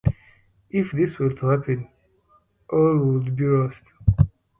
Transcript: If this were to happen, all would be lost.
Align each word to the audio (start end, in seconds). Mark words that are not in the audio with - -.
If 0.71 0.93
this 0.93 1.19
were 1.19 1.31
to 1.31 1.45
happen, 1.49 1.87
all 2.71 2.97
would 2.97 3.35
be 3.35 3.45
lost. 3.45 3.85